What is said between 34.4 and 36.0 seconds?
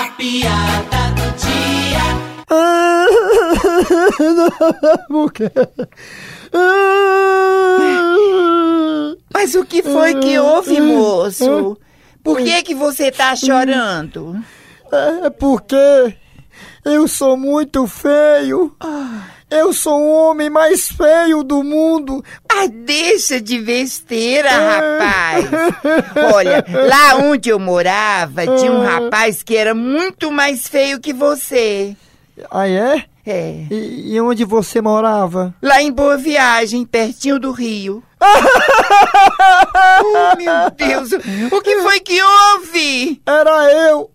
você morava? Lá em